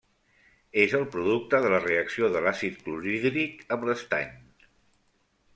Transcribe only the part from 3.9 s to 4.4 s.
l'estany.